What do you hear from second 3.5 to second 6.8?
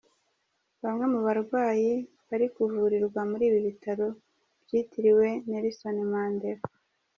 bitaro byitiriwe Nelson Mandela.